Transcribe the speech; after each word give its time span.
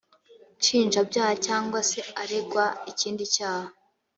nshinjabyaha 0.57 1.33
cyangwa 1.45 1.79
se 1.89 1.99
aregwa 2.21 2.65
ikindi 2.91 3.23
cyaha 3.35 3.69